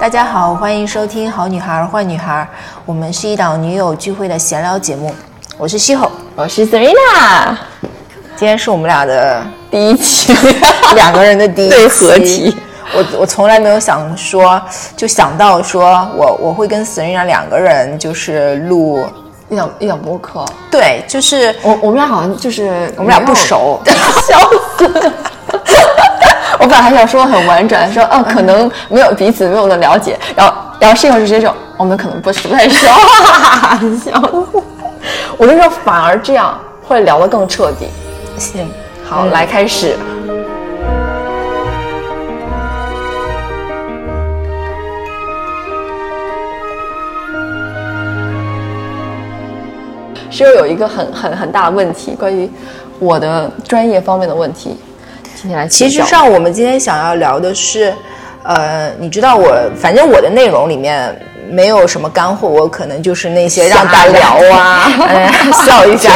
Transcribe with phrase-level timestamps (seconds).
[0.00, 2.48] 大家好，欢迎收听《好女孩坏女孩》，
[2.86, 5.14] 我们是一档女友聚会的闲聊节目。
[5.58, 7.54] 我是西吼，我是 Serena。
[8.34, 10.34] 今天是我们俩的第一期，
[10.96, 12.56] 两个人的第一对合体。
[12.94, 14.58] 我我从来没有想说，
[14.96, 19.06] 就想到说我我会跟 Serena 两个人就是录
[19.50, 20.46] 一档一档播客。
[20.70, 24.38] 对，就是我我们俩好像就是我们俩不熟， 笑
[24.78, 25.12] 死。
[26.62, 32.86] 我本来还想说很婉转，说哦，可能没有彼此没有的了解，然后然后室友就直接说我们可能不是太熟，
[34.04, 34.62] 笑死。
[35.38, 37.88] 我跟你说，反而这样会聊得更彻底。
[38.36, 38.70] 行，
[39.08, 39.96] 好，来开始。
[50.30, 52.50] 室友有一个很很很大的问题，关于
[52.98, 54.76] 我的专业方面的问题。
[55.68, 57.92] 其实上我们今天想要聊的是，
[58.42, 61.14] 呃，你知道我，反正我的内容里面
[61.48, 64.90] 没有什么干货，我可能就是那些让大家聊啊，
[65.66, 66.10] 笑一下。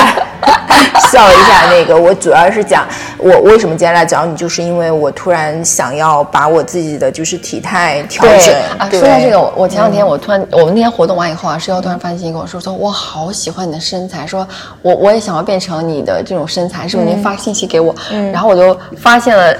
[1.14, 2.84] 笑一下，那个我主要是讲
[3.18, 8.90] 我为什么今天来找你，就是因为我突然想要把我自己的就是体态调整啊。
[8.90, 14.44] 说到这个，我前两天我突然我们那天活动完以后啊，师友突然发信息跟我说，说我好喜欢你的身材，说
[14.82, 17.08] 我我也想要变成你的这种身材，是不是？
[17.08, 17.94] 您发信息给我，
[18.32, 19.54] 然后我就发现了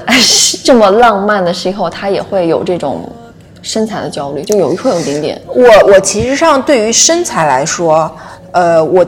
[0.61, 3.09] 这么浪漫的时候，他也会有这种
[3.61, 5.41] 身材的焦虑，就有一会有一点点。
[5.47, 8.11] 我我其实上对于身材来说，
[8.51, 9.05] 呃，我。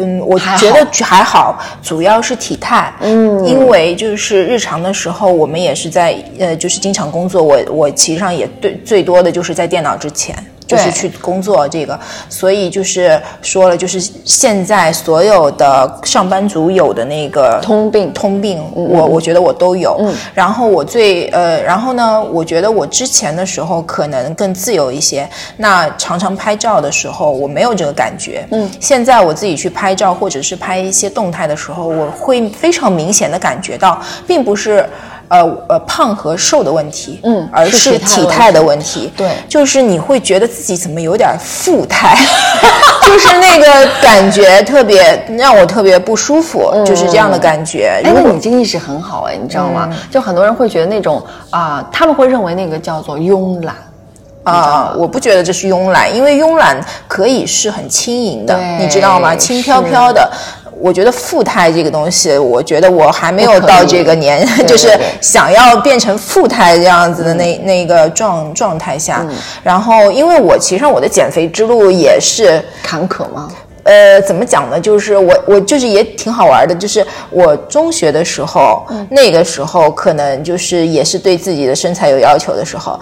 [0.00, 2.92] 嗯，我觉得还好，主要是体态。
[3.00, 7.42] 嗯，因为就是日常的时候，我们也是在呃，就是经常工作。
[7.42, 10.34] 我我其实上也对最多的就是在电脑之前。
[10.70, 19.96] 就是去工作这个，所以就是说了，就是现在所有的上班族有的那个通病，通病，我我觉得我都有。
[19.98, 28.46] 嗯，然后我最呃，然后呢，我觉得我之前的时候可能更自由一些，那常常拍照的时候我没有这个感觉。
[28.52, 34.88] 嗯，现在我自己去拍照或者是拍一些动态的时候，我会非常明显的感觉到，并不是。
[35.30, 42.16] 呃呃，胖和瘦的问题，嗯，而是体态的问题，对，就是你会觉得自己怎么有点富态，
[43.06, 48.02] 就是那个感觉特别让我特别不舒服，就是这样的感觉。
[48.04, 49.88] 哎，那你这个意识很好哎，你知道吗？
[50.10, 53.76] 就很多人会觉得那种啊，他们会认为那个叫做慵懒
[54.42, 56.76] 啊，我不觉得这是慵懒，因为慵懒
[57.06, 59.36] 可以是很轻盈的，你知道吗？
[59.36, 60.28] 轻飘飘的。
[60.80, 64.88] 我觉得富态这个东西，我觉得我还没有到这个年， 就是
[65.20, 69.26] 想要变成富态这样子的那那个状状态下。
[69.62, 73.48] 然后，因为我其实我的减肥之路也是坎坷吗？
[73.82, 74.78] 呃，怎么讲呢？
[74.80, 82.98] 就是我我就是也挺好玩的，就是我中学的时候，那个时候可能就是也是对自己的身材有要求的时候。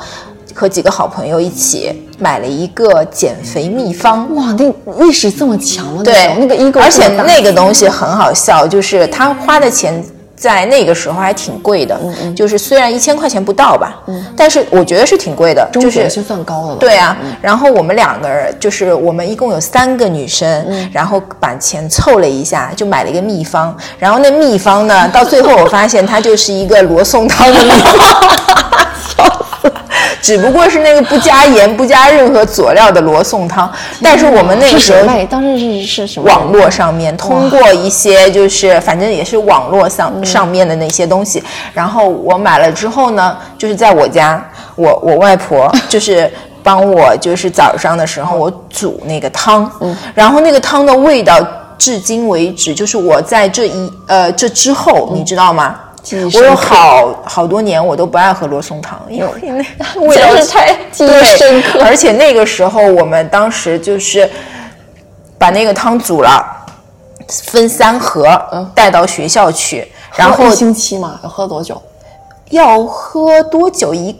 [0.54, 10.02] 和几个好朋友一起买了一个减肥秘方，哇，那意识这么强的对，那个一个，而且那个东西很好笑，就是他花的钱
[10.34, 11.98] 在那个时候还挺贵的，
[12.34, 14.00] 就是虽然一千块钱不到吧，
[14.36, 16.76] 但是我觉得是挺贵的，就是算高的了。
[16.76, 28.30] 对啊，然后我们两个人，就是我们一共有三个女生，然后把钱凑了一下，就买了一个秘方，然后那秘方呢，到最后我发现它就是一个罗宋汤的秘方。
[30.20, 33.70] 只不过是那个不加盐、不加任何佐料的罗宋汤，
[34.02, 36.28] 但是我们那个时候当时是是什么？
[36.28, 41.42] 网络上面通过一些就是反正也是网络上上面的那些东西，
[41.72, 44.42] 然后我买了之后呢，就是在我家，
[44.76, 46.30] 我我外婆 就是
[46.62, 51.38] 帮我就是早上的时候我煮那个汤，嗯，然后那个汤的味道
[51.78, 55.76] 至今为止，就是我在这一呃这之后，你知道吗？
[56.34, 59.20] 我有好好多年我都不爱喝罗宋汤，因
[59.56, 61.82] 为 那 味道太记忆深刻。
[61.84, 64.28] 而且那个时候我们当时就是
[65.38, 66.44] 把那个汤煮了，
[67.28, 68.40] 分三盒
[68.74, 69.86] 带到学校去，
[70.16, 71.80] 然后一星期嘛，要喝多久？
[72.50, 74.18] 要喝多久一？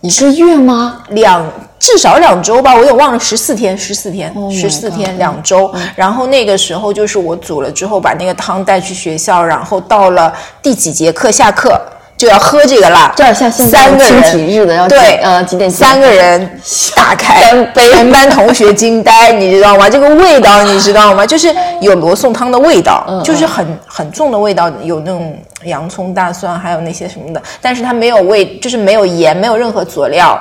[0.00, 1.02] 一个月吗？
[1.10, 1.44] 两
[1.78, 5.72] 至少两周吧，我也忘了十四天，十四天，十四天，两周。
[5.96, 11.80] 然后那个时候就是我煮了之后，把那个汤带去学校，然后到了第几节课下课。
[12.22, 15.68] 就要喝这个辣，就像现在人体日的要对，呃，几点？
[15.68, 16.60] 三个人
[16.94, 19.90] 打开，全班同学惊呆，你知道吗？
[19.90, 21.26] 这个味道你知道吗？
[21.26, 30.40] 就是有罗宋汤的味道，就是很很重的味道，有那种洋葱、大蒜，还有那些什么的，但是它没有味，就是没有盐，没有任何佐料，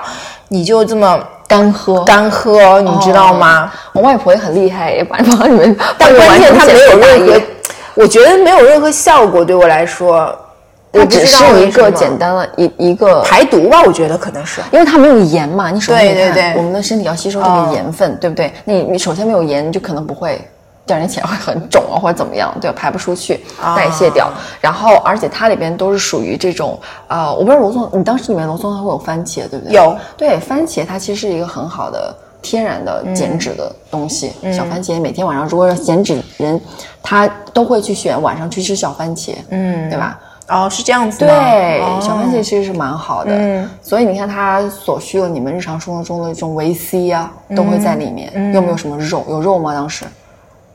[0.50, 3.74] 你就这么干喝，干喝，你知道吗？
[3.92, 7.42] 我外婆也很厉害，也帮帮你们，但关键它没有任何，
[7.96, 10.32] 我觉得没有任何效果，对我来说。
[10.94, 14.62] 它只是一个简单的一一个排毒吧，我觉得可能是。
[14.72, 18.52] 因为它没有盐嘛，你首先对对对我们的身体要吸收这哦个盐分，对不对？
[18.66, 20.42] 你你首先没有盐，你就可能不会
[20.86, 24.30] 第二天起来会很肿啊，或者怎么样，对吧，排不出去，啊代谢掉。
[24.60, 26.78] 然后而且它里边都是属于这种
[27.08, 29.74] 呃，我不知道罗宋，你当时里面罗宋它会有番茄，对不对？
[29.74, 29.96] 有。
[30.18, 32.14] 对，番茄它其实是一个很好的。
[32.44, 36.60] 天然的嗯减脂的东西，小番茄每天晚上如果要减脂人，
[37.04, 40.20] 他都会去选晚上去吃小番茄，嗯，对吧？
[40.52, 41.28] 哦，是这样子的？
[41.28, 48.32] 对，哦小番茄其实是蛮好的，嗯所以你看它所需的你们日常生活中的这种维 C 啊，都会在里面。
[48.36, 49.26] 嗯又没有什么肉？
[49.30, 49.74] 有肉吗？
[49.74, 50.06] 当时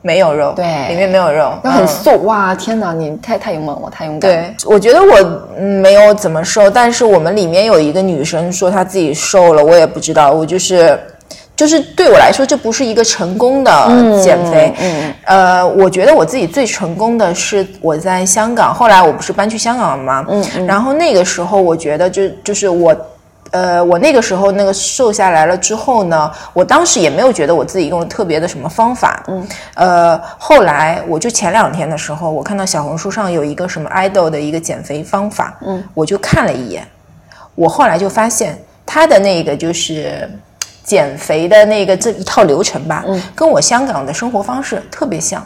[0.01, 2.55] 没有肉，对里面没有肉，那很瘦、哇！
[2.55, 4.37] 天哪，你太太勇猛了，太勇敢了。
[4.37, 10.99] 对，我觉得我嗯没有怎么瘦，但是我们里面有一个女生说她自己瘦了，我也不知道，我就是。
[11.57, 14.73] 就是对我来说，这不是一个成功的减肥。
[14.79, 20.25] 嗯，呃，我觉得我自己最成功的是我在香港，后来我不是搬去香港了吗？
[20.29, 22.95] 嗯然后那个时候，我觉得就就是我。
[23.51, 36.85] 呃，我那个时候那个瘦下来了之后呢，我当时也没有觉得我自己用了特别的什么方法，嗯，呃，后来我就前两天的时候，我看到小红书上有一个什么 idol 的一个减肥方法，嗯，我就看了一眼，
[37.55, 40.29] 我后来就发现他的那个就是
[40.87, 45.45] 减肥的那个这一套流程吧，嗯，跟我香港的生活方式特别像。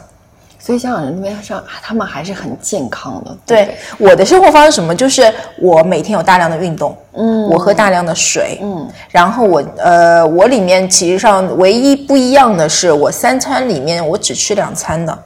[0.64, 3.36] 所以香港人那边上，他们还是很健康的。
[3.44, 15.18] 对对我的生活方式什么，就是我每天有大量的运动，嗯，我喝大量的水，嗯，然后我呃，我里面其实上唯一不一样的是，我三餐里面我只吃两餐的，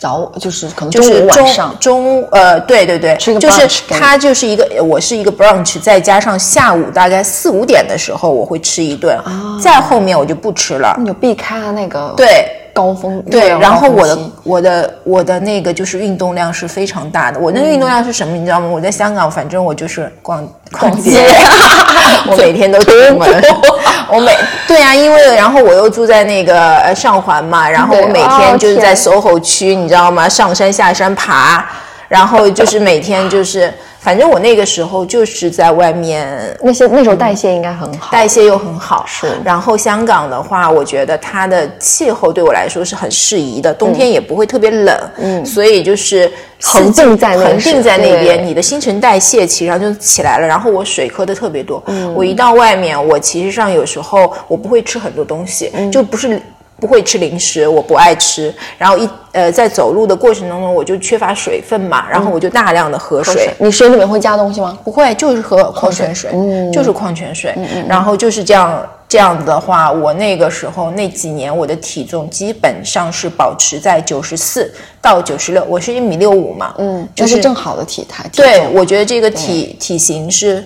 [0.00, 9.16] 早就是可能中就是中午晚上，中呃，对对对，就是它就是一个，我是一个 brunch，再加上下午大概四五点的时候我会吃一顿，
[9.62, 12.56] 再后面我就不吃了，你就避开了那个对。
[12.72, 17.38] 高峰对，然后我的我的我的那个就是运动量是非常大的。
[17.40, 18.36] 我那个运动量是什么？
[18.36, 18.68] 你知道吗？
[18.68, 20.48] 我在香港，反正我就是逛
[20.78, 21.18] 逛街，
[22.30, 23.28] 我每天都出门。
[24.12, 24.36] 我每
[24.66, 30.28] 对啊，因为然后我又住在那个呃上环嘛，然后我每天就是在 SOHO 区，你知道吗？
[30.28, 31.64] 上山下山爬，
[32.08, 38.10] 然后就是每天就是，反正我那个时候就是在外面那些那时候代谢应该很好。
[38.10, 39.38] 代谢又很好，是。
[39.44, 46.32] 然后香港的话，我觉得它的气候对我来说是很适宜的，冬天也不会特别冷，嗯，所以就是
[46.62, 50.46] 恒定在那恒定在那边，你的新陈代谢其实上就起来了。
[50.46, 51.82] 然后我水喝的特别多，
[52.14, 56.40] 我一到外面，我其实上有时候我不会吃很多东西，就不是。
[56.80, 58.52] 不会吃零食，我不爱吃。
[58.78, 63.54] 然后一呃，在走路的过程当中，我就缺乏水分嘛，然后我就大量的喝水。
[63.58, 64.76] 你水里面会加东西吗？
[64.82, 66.32] 不会，就是喝矿泉水，
[66.72, 67.54] 就是矿泉水。
[67.56, 78.24] 嗯然后就是这样，这样子的话，我那个时候那几年，我的体重基本上是保持在九十四到九十六，我是一米六五嘛，嗯，就是正好的体态。
[78.24, 80.64] 体对，我觉得这个体体型是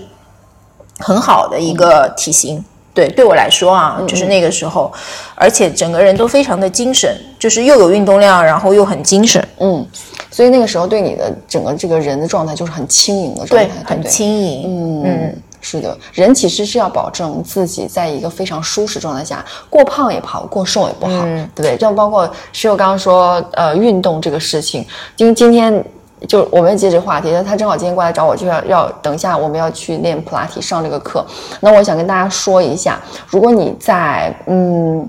[1.01, 2.65] 很好的一个体型。
[2.95, 4.91] 对，对我来说啊，就是那个时候，
[5.35, 9.85] 而且整个人都非常的精神，就是又有运动量，然后又很精神，嗯，
[10.31, 14.03] 所以那个时候对你的整个这个人的状态就是很轻盈的状态，很？
[14.05, 14.63] 轻盈。
[14.67, 21.77] 嗯嗯，是的，人其实是要保证自己在一个非常舒适状态下，过胖也不好，过瘦也不好，对不对？
[21.77, 24.87] 就包括室友刚刚说，呃，运动这个事情，
[25.17, 25.85] 今今天。
[26.27, 31.25] 就我们接这个话题，他正好今天过来找我，就要要等一下我们要去练普拉提上这个课。
[31.61, 35.09] 那我想跟大家说一下，如果你在嗯，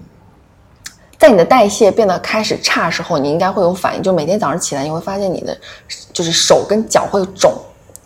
[1.17, 5.57] 在你的代谢变得开始差时候，你应该会有反应，就每天早上起来你会发现你的
[6.11, 7.53] 就是手跟脚会肿，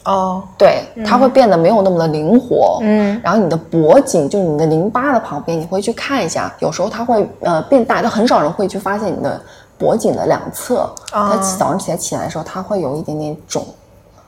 [0.05, 9.41] 哦，对，它会变得没有那么的灵活，嗯，然后你的脖颈就是你的淋巴的旁边，你会去看一下，有时候它会呃变大，就很少人会去发现你的
[9.79, 13.65] 脖颈的两侧，它早上起来起来的时候，它会有一点点肿，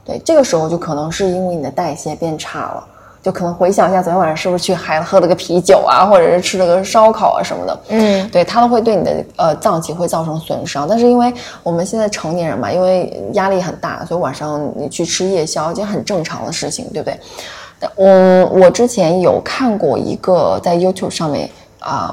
[0.03, 2.88] 对，这个时候就可能是因为你的代谢变差了。
[3.24, 10.88] 就可能回想一下昨天晚上是不是去还喝了个啤酒啊，或者是吃了个烧烤啊什么的，嗯，对，它都会对你的呃脏器会造成损伤。
[10.89, 11.31] 但是因为
[11.62, 17.20] 我们现在成年人嘛，因为压力很大，所以晚上你去吃夜宵，这很正常的事情，对不对？
[17.98, 22.12] 嗯，我之前有看过一个在 YouTube 上面啊、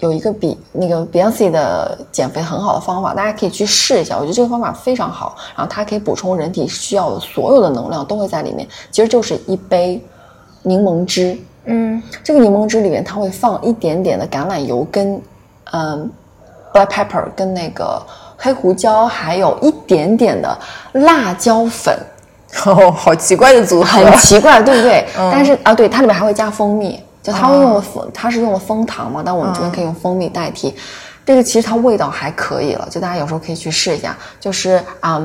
[0.00, 4.16] 有一个比那个 Beyonce 的减肥很好的方法，大家可以去试一下。
[4.16, 8.66] 我觉得这个方法非常好，然后它可以补充人体需要的所有的能量都会在里面。
[8.90, 10.02] 其实就是一杯
[10.62, 15.20] 柠檬汁，嗯，这个柠檬汁里面它会放一点点的橄榄油跟
[15.72, 16.10] 嗯
[16.72, 18.00] black pepper 跟那个
[18.36, 20.58] 黑胡椒，还有一点点的
[20.92, 21.98] 辣椒粉。
[22.64, 25.06] 哦，好奇怪的组合，很奇怪，对不对？
[25.14, 30.72] 但是啊，对，它里面还会加蜂蜜，就它会用的蜂，它是用了蜂糖嘛，但我们这边可以用蜂蜜代替。
[31.24, 34.16] 这个其实它味道还可以了，就大家有时候可以去试一下。
[34.38, 35.20] 就是啊、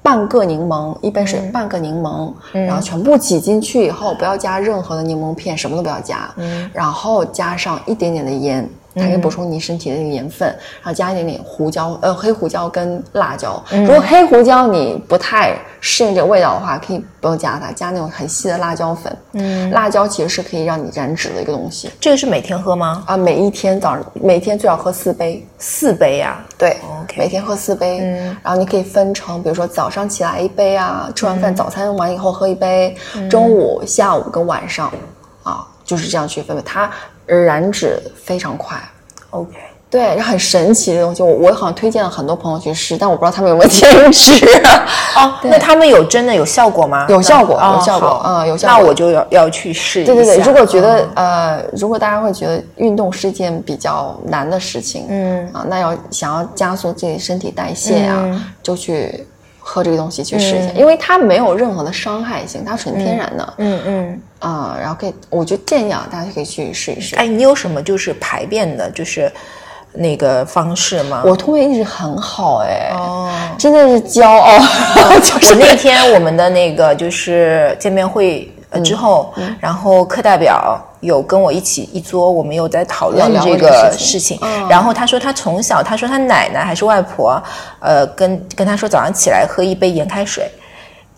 [0.00, 6.32] 半个柠檬，一杯水半个柠檬，然后全部挤进去以后，不要加任何的柠檬片，什么都不要加，
[6.72, 8.68] 然后加上一点点的盐。
[8.94, 13.62] 它可以补充你身体的那个盐分，然后加一点点胡椒，呃，黑胡椒跟辣椒。
[13.70, 19.16] 如果黑胡椒你不太适应这个味道的话，可以不用加它，加那种很细的辣椒粉。
[19.32, 21.90] 嗯，辣椒其实是可以让你燃脂的一个东西。
[22.00, 23.02] 这个是每天喝吗？
[23.06, 26.44] 啊，每一天早上每天最好喝四杯，四杯呀？
[26.56, 27.98] 对，OK，每天喝四杯。
[28.00, 32.96] 嗯，然后你可以分成，比如说早上起来一杯啊，吃完饭早餐完以后喝一杯，
[33.28, 34.92] 中午、下午跟晚上，
[35.42, 36.90] 啊，就是这样去分配它。
[37.26, 38.76] 燃脂非常快
[39.30, 39.52] ，OK，
[39.90, 41.22] 对，很神奇的东西。
[41.22, 44.44] 我我好像推荐了很多朋友去试，但我不知道他们有没有坚持。
[45.16, 47.06] 哦， 那他们有真的有效果吗？
[47.08, 48.78] 有效果，有效果啊，有效果。
[48.78, 50.12] 那我就要要去试一下。
[50.12, 59.26] 对对对，如果觉得呃，如果大家会觉得运动是件比较难的事情，嗯啊，那要想要加速自己身体代谢啊，就去。
[59.66, 63.54] 喝这个东西去试一下，因为它没有任何的伤害性，它纯天然的。
[63.56, 67.16] 嗯嗯啊，然后可以，我就建议啊，大家可以去试一试。
[67.16, 69.32] 哎，你有什么就是排便的，就是
[69.92, 71.22] 那个方式吗？
[71.24, 74.52] 我通便一直很好，哎，哦，真的是骄傲。
[74.56, 78.50] 我那天我们的那个就是见面会。
[78.82, 84.36] 之后，然后课代表有跟我一起一桌，我们有在讨论这个事情。
[84.68, 87.40] 然后他说他从小，他说他奶奶还是外婆，
[87.78, 90.50] 呃，跟跟他说早上起来喝一杯盐开水，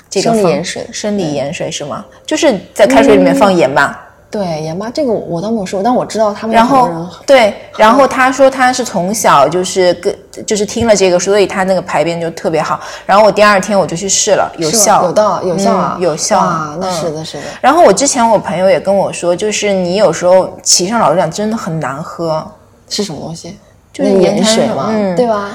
[0.09, 2.05] 这个生理盐水，生理盐水是吗？
[2.25, 4.03] 就是在开水里面放盐吧。
[4.29, 6.55] 对盐巴，这个我倒没有试过，但我知道他们。
[6.55, 6.91] 然后
[7.25, 12.79] 对，然后他说他是从小就是跟就是听了这个，所以他那个排便就特别好。
[13.07, 17.45] 然后我第二天我就去试了，有效，有道有效啊，有效啊，那是的，是的。
[17.61, 22.45] 然后我之前我朋友也跟我说，就是你有时候骑上老实讲真的很难喝，
[22.91, 23.57] 是什么东西？
[23.93, 25.51] 就是盐水嘛，对吧？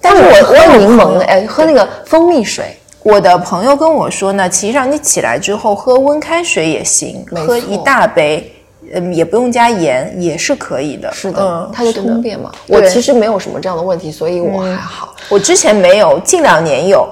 [0.00, 2.76] 但是我我柠檬哎，喝那个蜂蜜水。
[3.06, 8.52] 我的朋友跟我说呢，其实让你起来之后喝温开水也行，喝一大杯，
[8.92, 11.12] 嗯，也不用加盐，也是可以的。
[11.12, 12.50] 是的，它就通便嘛。
[12.66, 15.14] 我其实没有什么这样的问题，所以我还好。
[15.28, 17.08] 我之前没有，近两年有，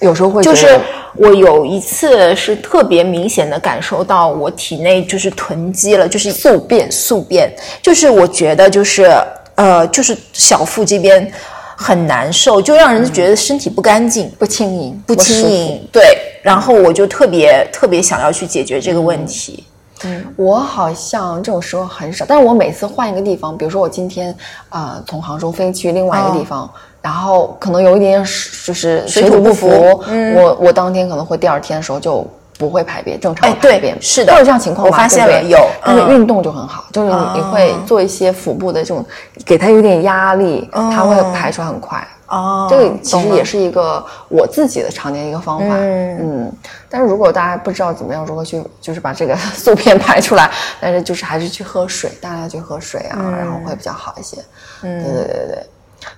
[0.00, 0.76] 有时候会就是
[1.14, 9.08] 我有一次是特别明显的感受到我体内就是囤积了，就是宿便，宿便，就是我觉得就是
[9.54, 11.30] 呃，就是小腹这边。
[11.80, 15.88] 很难受，就让人觉得身体不干净、不轻盈、不轻盈。
[15.92, 19.62] 对，然后我就特别特别想要去解决这个问题。
[20.02, 24.34] 嗯，我好像这种时候很少，但是我每次换一个地方，比如说我今天
[24.68, 26.68] 啊从杭州飞去另外一个地方，
[27.00, 28.24] 然后可能有一点点
[28.66, 32.26] 就是水土不服，我我当天可能会第二天的时候就。
[32.58, 34.86] 不会排便，正常排便是的，会有这样情况。
[34.86, 39.06] 我发现了有，但是运动就很好，就是你会做一些腹部的这种，
[39.46, 42.06] 给它有点压力，它会排出来很快。
[42.26, 45.76] 哦，这个其实也是一个我自己的常见一个方法。
[45.78, 46.52] 嗯，
[46.90, 54.36] 但是如果大家不知道怎么样如何去，就是把这个宿便排出来，但是就是还是去喝水，大量去喝水啊，然后会比较好一些。
[54.82, 55.66] 嗯，对对对对。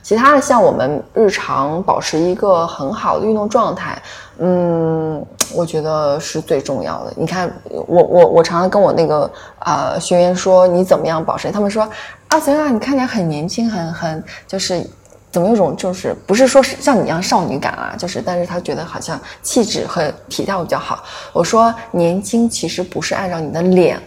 [0.02, 4.00] 其他的像我们日常保持一个很好的运动状态，
[4.38, 7.12] 嗯，我觉得是最重要的。
[7.16, 7.50] 你看，
[7.86, 11.50] 我我我常常跟我那个呃学员说，你怎么样保持？
[11.50, 11.88] 他们说
[12.28, 12.74] 啊，怎样？
[12.74, 14.86] 你看起来很年轻，很很就是
[15.30, 17.94] 怎么有种就是不是说是像你一样少女感啊？
[17.96, 21.02] 就是但是他觉得好像气质和体态比较好。
[21.32, 23.98] 我说年轻其实不是按照你的脸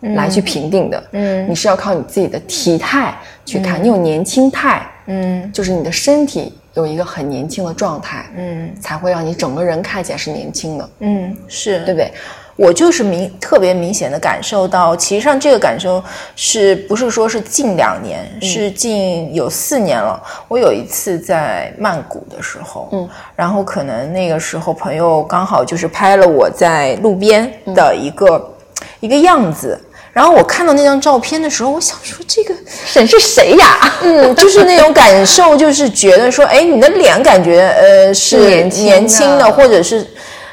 [0.00, 4.88] 来去评定的，嗯，你是要靠你自己的体态去看，你有年轻态。
[5.06, 12.12] 嗯，就是你的身体有一个很年轻的状态，嗯，才会让你整个人看起来是年轻的，嗯，是对不对？
[12.56, 16.02] 我就是明特别明显的感受到，其实上这个感受
[16.34, 20.18] 是不是说是近两年，是近有四年了。
[20.48, 28.54] 我有一次在曼谷的时候，嗯，然后可能那个时候朋友刚好就是拍了我在路边的一个
[29.00, 29.78] 一个样子。
[30.16, 32.54] 然后我看到那张照片的时候，我想说这个
[32.94, 33.92] 人是谁呀？
[34.00, 40.06] 嗯，就是那种感受，就是觉得说，哎，你的脸感觉呃是年轻的，或者是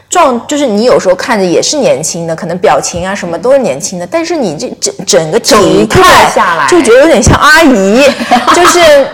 [0.09, 8.03] 状，就是你有时候看着也是年轻的，可能表情啊什么都是年轻的，但是你这整整个体态下来，就觉得有点像阿姨，
[8.53, 9.07] 就是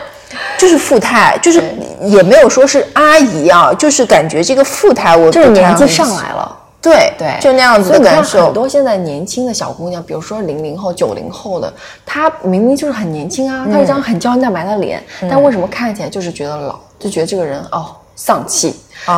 [0.57, 1.61] 就是富态，就是
[2.05, 6.55] 也没有说是阿姨啊，就是感觉这个富态我就是年纪上来了。
[6.81, 8.45] 对对，就那样子的感受。
[8.45, 11.73] 很多现在年轻的小姑娘，比如说零零后、九零后的，
[12.05, 16.79] 她明明就是很年轻啊，她一张很胶原蛋白的脸，但为什么看起来就是觉得老？
[16.97, 18.75] 就觉得这个人哦丧气，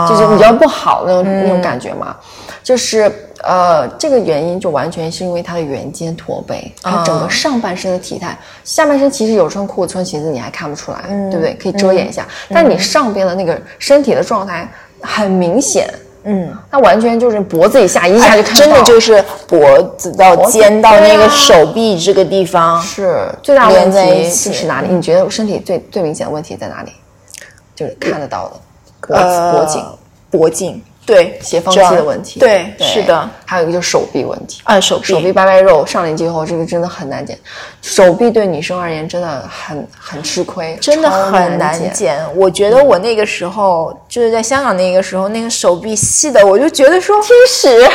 [0.10, 2.16] 就是比较不好的那种感觉嘛。
[2.64, 3.12] 就是
[3.44, 11.54] 呃，这个原因就完全是因为她的圆肩驼背，她整个上半身的体态，下半身其实有穿裤子穿裙子你还看不出来，对不对？
[11.62, 14.68] 可以遮掩一下，但你上边的那个身体的状态。
[15.04, 15.92] 很明显，
[16.24, 24.88] 嗯，它完全就是脖子以下一下就看到，真的就是脖子到肩到那个手臂这个地方，是最大的问题是哪里？
[24.94, 26.92] 你觉得身体最最明显的问题在哪里？
[27.74, 28.60] 就是看得到的
[29.08, 29.86] 脖子、呃脖颈、
[30.30, 32.40] 脖颈，对，斜方肌的问题。
[32.40, 33.30] 对，是的，。
[33.46, 34.62] 还有一个就是手臂问题。
[34.64, 37.38] 啊，手臂，手臂掰掰肉上年纪以后，这个真的很难减。
[37.82, 42.18] 手臂对女生而言真的很很吃亏，真的很难减。
[42.34, 47.90] 我觉得我那个时候就是在香港那个时候，那个手臂细的，我就觉得说，天使，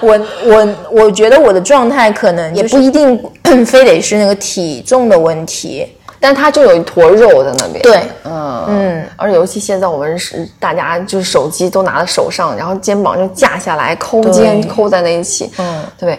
[0.00, 3.20] 我我我觉得我的状态可能也不一定
[3.66, 5.95] 非得是那个体重的问题。
[6.26, 7.80] 但它就有一坨肉在那边。
[7.82, 8.02] 对。
[8.24, 8.64] 嗯。
[8.68, 14.68] 嗯，而且尤其现在我们是大家就是手机都拿在手上，然后肩膀就架下来，抠肩对。
[14.68, 16.18] 抠在那一起，嗯，对？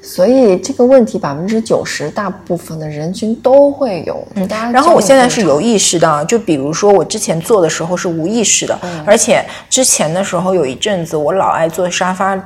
[0.00, 4.46] 所以这个问题百分之九十大部分的人群都会有，嗯。
[4.72, 9.04] 然后我现在是有意识的啊，就比如说我之前做的时候是无意识的，嗯。
[9.04, 12.38] 而且之前的时候有一阵子我老爱坐沙发，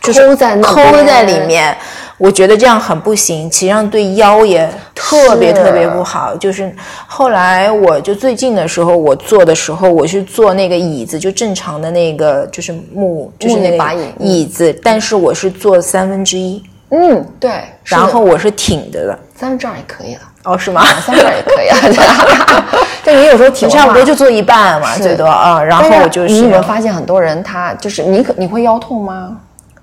[0.00, 1.76] 常抠在那抠在里面，
[2.16, 6.34] 我觉得这样很不行，其实上对腰也特别特别不好。
[6.36, 6.74] 就是
[7.06, 17.50] 后来我就最近的时候，我坐的时候，我是坐那个椅子，就正常的那个就是木，就是那把椅椅子，但是我是坐三分之一，嗯，对，
[17.84, 19.18] 然后我是挺着的。
[19.36, 20.84] 三分之二也可以了，哦，是吗？
[21.06, 22.64] 三分之二也可以啊。
[23.02, 25.62] 但你有时候挺差不多就坐一半嘛，最多啊。
[25.62, 29.38] 然后我就是你有没有发现很多人他就是你可你会腰痛吗？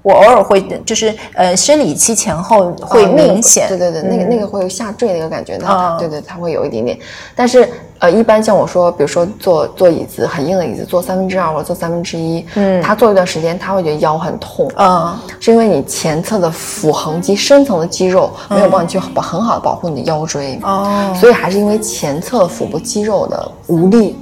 [0.08, 5.58] 我偶尔会就是呃生理期前后会哦那个明显，对对对，那个那个会有下坠的一个感觉，
[6.00, 6.98] 对对，它会有一点点。
[7.36, 7.68] 但是
[8.00, 21.14] 呃，一般像我说，比如说坐坐椅子很硬的椅子，坐三分之二或者坐三分之一，嗯，他坐一段时间，他会觉得腰很痛，嗯，是因为你前侧的腹横肌深层的肌肉没有帮你去保很好的保护你的腰椎，哦。
[21.20, 24.18] 所以还是因为前侧腹部肌肉的无力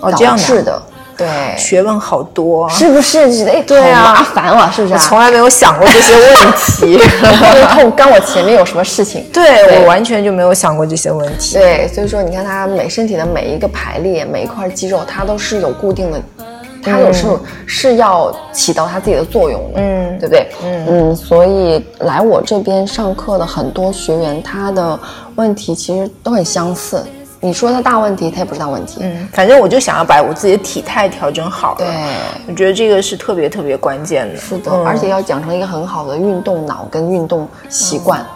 [0.00, 0.80] 导致的，
[1.16, 2.68] 对，学问好多啊。
[2.72, 3.32] 是不是？
[3.34, 4.98] 觉得哎，对啊好麻烦了，是不是啊？
[4.98, 6.98] 从来没有想过这些问题。
[6.98, 9.24] 会痛干我前面有什么事情？
[9.32, 11.54] 对我完全就没有想过这些问题。
[11.54, 16.20] 对，所以说你看他每身体的每一个排列，每一块肌肉，它都是有固定的，
[16.82, 20.46] 它有时候、是要起到它自己的作用的，嗯对不对？
[20.62, 24.98] 嗯所以来我这边上课的很多学员，他的
[25.34, 27.04] 问题其实都很相似。
[27.46, 28.98] 你说它大问题，它也不是大问题。
[29.02, 31.78] 嗯，反正我就想要把我自己的体态调整好了。
[31.78, 31.86] 对，
[32.48, 34.36] 我觉得这个是特别特别关键的。
[34.36, 38.26] 是的，嗯而且要养成一个很好的运动脑跟运动习惯，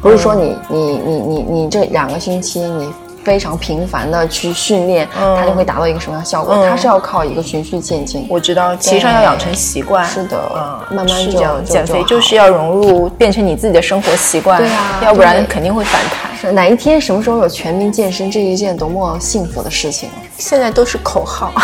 [0.00, 2.90] 不是说你你你你你这两个星期你
[3.22, 6.56] 非常频繁的去训练，它就会达到一个什么样的效果？
[6.66, 8.26] 它是要靠一个循序渐进。
[8.30, 10.02] 我知道，其实上要养成习惯。
[10.06, 11.60] 是的嗯，慢慢就。
[11.66, 14.58] 减肥就就是要融入，变成你自己的生活习惯。
[14.58, 16.27] 对啊要不然肯定会反弹。
[16.40, 20.08] 是哪一天什么时候有全民健身，这一件多么幸福的事情！
[20.36, 21.52] 现在都是口号。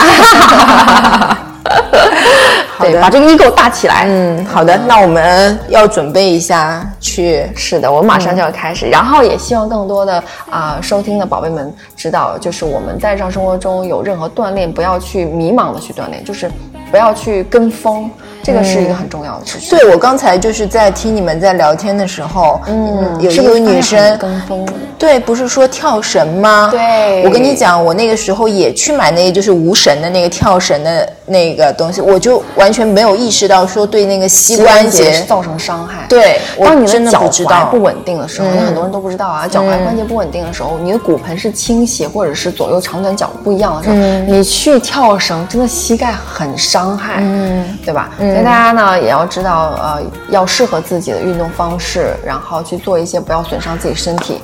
[2.77, 4.07] 好对，的把这个 ego 大起来。
[4.09, 7.49] 嗯，好的，那我们要准备一下去。
[7.55, 16.51] 是的，我马上就要开始，然后也希望更多的啊、收听的宝贝们知道，就是我们在日常生活中有任何锻炼，不要去迷茫的去锻炼，就是
[16.91, 18.11] 不要去跟风，
[18.45, 19.71] 这个是一个很重要的事情。
[19.71, 24.67] 对，我刚才就是在听你们在聊天的时候，嗯，有一个女生跟风，
[24.99, 26.69] 对，不是说跳绳吗？
[26.71, 36.05] 对我跟你讲，我那个时候也去买那个就是无绳的那个跳绳的那个东西，我就完全没有意识到说对那个膝关节造成伤害。
[36.09, 48.11] 对当你真的脚踝不稳定的时候，那很多人都不知道啊，脚踝关节不稳定的时候，你的骨盆是倾斜或者是左右长短脚不一样的时候，嗯你去跳绳，真的膝盖很伤害，嗯，对吧？
[48.35, 54.41] 所以大家呢也要知道，呃，要适合自己的运动方式，然后去做一些不要损伤自己身体。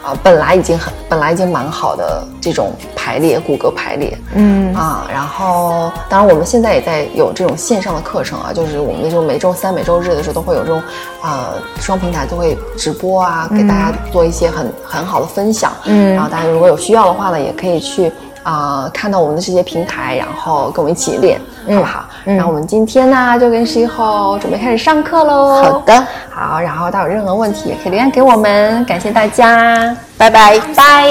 [0.00, 4.74] 啊、本来已经很，本来已经蛮好的这种排列，骨骼排列，嗯。
[4.74, 10.82] 啊，然后当然我们现在也在有这种线上的课程啊，就是我们就每周三、每周日的时候都会有这种
[11.22, 18.10] 呃双平台都会直播啊，给大家做一些很很好的分享，嗯，然后大家如果有需要的话呢，也可以去
[18.44, 22.04] 啊、看到我们的这些平台，然后跟我们一起练，好不好？
[22.34, 30.60] 然后我们今天呢就跟十一号准备开始上课喽，好的，好，然后大家有任何问题也可以留言给我们，感谢大家，拜拜。
[30.76, 31.08] 拜。